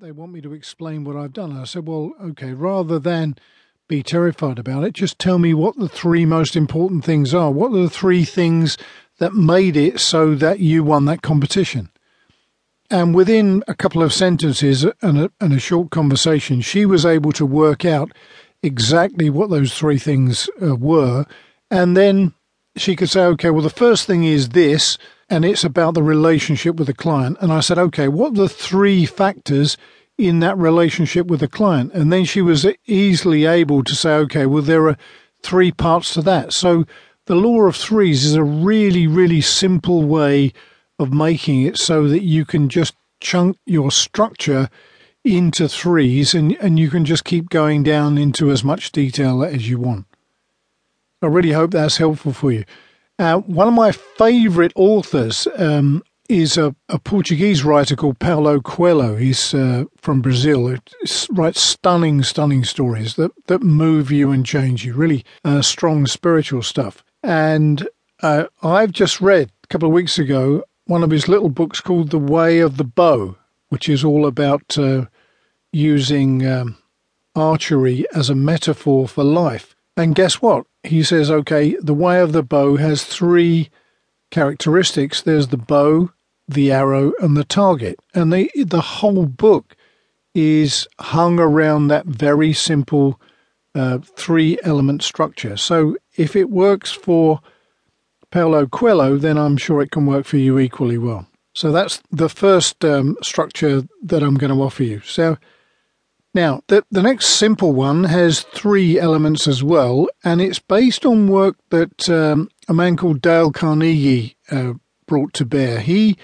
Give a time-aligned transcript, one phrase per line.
[0.00, 1.50] They want me to explain what I've done.
[1.50, 3.34] And I said, well, okay, rather than
[3.88, 7.50] be terrified about it, just tell me what the three most important things are.
[7.50, 8.78] What are the three things
[9.18, 11.90] that made it so that you won that competition?
[12.88, 17.32] And within a couple of sentences and a, and a short conversation, she was able
[17.32, 18.12] to work out
[18.62, 21.26] exactly what those three things uh, were.
[21.68, 22.32] And then
[22.76, 24.98] she could say, okay, well, the first thing is this,
[25.30, 27.36] and it's about the relationship with the client.
[27.40, 29.76] And I said, okay, what are the three factors
[30.18, 31.92] in that relationship with the client?
[31.92, 34.96] And then she was easily able to say, okay, well, there are
[35.42, 36.52] three parts to that.
[36.52, 36.84] So
[37.26, 40.52] the law of threes is a really, really simple way
[40.98, 44.68] of making it so that you can just chunk your structure
[45.24, 49.68] into threes and, and you can just keep going down into as much detail as
[49.68, 50.06] you want.
[51.24, 52.64] I really hope that's helpful for you.
[53.18, 59.16] Uh, one of my favourite authors um, is a, a, Portuguese writer called Paulo Coelho.
[59.16, 60.68] He's uh, from Brazil.
[60.68, 60.78] He
[61.30, 64.94] writes stunning, stunning stories that, that move you and change you.
[64.94, 67.04] Really uh, strong spiritual stuff.
[67.22, 67.88] And
[68.22, 72.10] uh, I've just read a couple of weeks ago one of his little books called
[72.10, 73.36] The Way of the Bow,
[73.68, 75.06] which is all about uh,
[75.72, 76.76] using um,
[77.34, 79.74] archery as a metaphor for life.
[79.96, 80.66] And guess what?
[80.84, 83.70] He says, okay, the way of the bow has three
[84.30, 86.10] characteristics there's the bow,
[86.48, 87.98] the arrow, and the target.
[88.14, 89.76] And the, the whole book
[90.34, 93.20] is hung around that very simple
[93.74, 95.56] uh, three element structure.
[95.56, 97.40] So if it works for
[98.30, 101.26] Paulo Coelho, then I'm sure it can work for you equally well.
[101.54, 105.00] So that's the first um, structure that I'm going to offer you.
[105.00, 105.38] So
[106.34, 111.28] now, the, the next simple one has three elements as well, and it's based on
[111.28, 114.74] work that um, a man called Dale Carnegie uh,
[115.06, 115.80] brought to bear.
[115.80, 116.18] He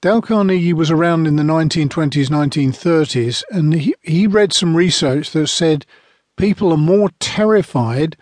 [0.00, 5.46] Dale Carnegie was around in the 1920s, 1930s, and he, he read some research that
[5.46, 5.86] said
[6.36, 8.16] people are more terrified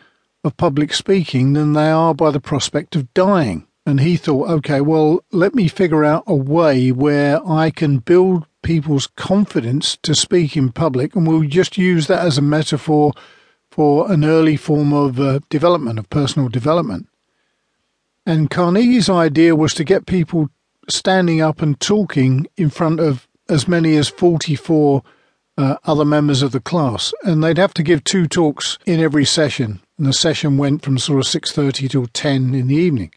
[0.45, 3.67] of public speaking than they are by the prospect of dying.
[3.86, 8.46] And he thought, okay, well, let me figure out a way where I can build
[8.63, 13.13] people's confidence to speak in public, and we'll just use that as a metaphor
[13.70, 17.08] for an early form of uh, development, of personal development.
[18.27, 20.51] And Carnegie's idea was to get people
[20.89, 25.02] standing up and talking in front of as many as 44
[25.57, 29.24] uh, other members of the class, and they'd have to give two talks in every
[29.24, 29.80] session.
[29.98, 33.12] And the session went from sort of 6:30 till 10 in the evening.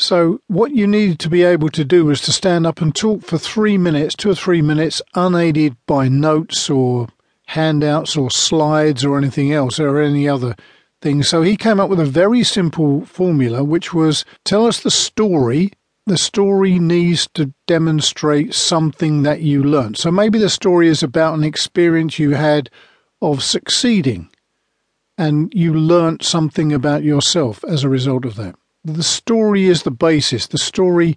[0.00, 3.20] So, what you needed to be able to do was to stand up and talk
[3.20, 7.08] for three minutes, two or three minutes, unaided by notes or
[7.48, 10.56] handouts or slides or anything else or any other
[11.02, 11.22] thing.
[11.22, 15.70] So, he came up with a very simple formula, which was tell us the story.
[16.06, 19.98] The story needs to demonstrate something that you learned.
[19.98, 22.70] So, maybe the story is about an experience you had
[23.20, 24.30] of succeeding
[25.18, 29.90] and you learnt something about yourself as a result of that the story is the
[29.90, 30.46] basis.
[30.46, 31.16] The story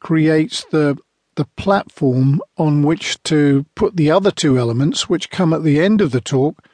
[0.00, 0.98] creates the
[1.36, 6.00] the platform on which to put the other two elements, which come at the end
[6.00, 6.66] of the talk,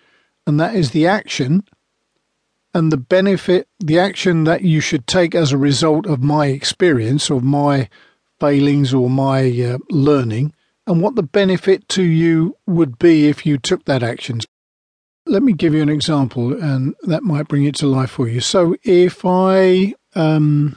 [0.46, 1.62] and that is the action
[2.76, 7.30] and the benefit, the action that you should take as a result of my experience
[7.30, 7.88] or my
[8.38, 10.52] failings or my uh, learning,
[10.86, 14.40] and what the benefit to you would be if you took that action.
[15.24, 18.40] Let me give you an example, and that might bring it to life for you.
[18.40, 20.76] So, if I um,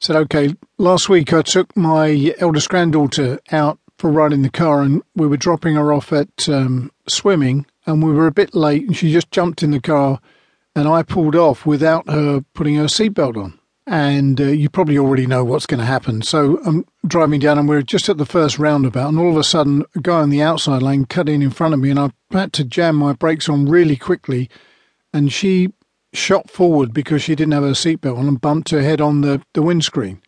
[0.00, 4.50] said, okay, last week I took my eldest granddaughter out for a ride in the
[4.50, 8.54] car and we were dropping her off at um, swimming and we were a bit
[8.54, 10.20] late and she just jumped in the car
[10.74, 13.58] and I pulled off without her putting her seatbelt on.
[13.88, 16.20] And uh, you probably already know what's going to happen.
[16.20, 19.44] So I'm driving down and we're just at the first roundabout and all of a
[19.44, 22.10] sudden a guy on the outside lane cut in in front of me and I
[22.32, 24.50] had to jam my brakes on really quickly
[25.12, 25.70] and she
[26.16, 29.42] shot forward because she didn't have her seatbelt on and bumped her head on the,
[29.52, 30.20] the windscreen.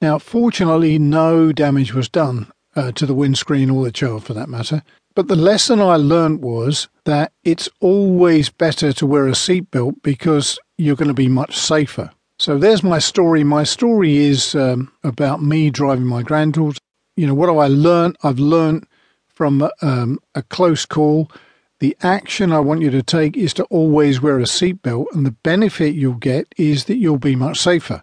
[0.00, 4.48] Now, fortunately, no damage was done uh, to the windscreen or the child for that
[4.48, 4.82] matter.
[5.14, 10.58] But the lesson I learned was that it's always better to wear a seatbelt because
[10.78, 12.10] you're going to be much safer.
[12.38, 13.44] So there's my story.
[13.44, 16.78] My story is um, about me driving my granddaughter.
[17.16, 18.16] You know, what have I learned?
[18.22, 18.86] I've learned
[19.26, 21.30] from um, a close call
[21.80, 25.32] the action I want you to take is to always wear a seatbelt, and the
[25.32, 28.02] benefit you'll get is that you'll be much safer.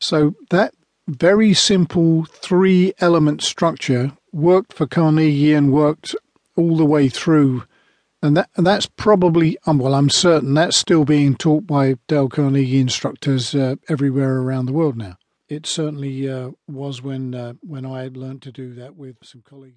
[0.00, 0.74] So, that
[1.06, 6.14] very simple three element structure worked for Carnegie and worked
[6.56, 7.64] all the way through.
[8.20, 12.28] And, that, and that's probably, um, well, I'm certain that's still being taught by Dale
[12.28, 15.16] Carnegie instructors uh, everywhere around the world now.
[15.48, 19.76] It certainly uh, was when uh, when I learned to do that with some colleagues.